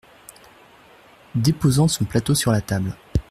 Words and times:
Déposant 1.35 1.87
son 1.87 2.05
plateau 2.05 2.33
sur 2.33 2.51
la 2.51 2.61
table. 2.61 2.97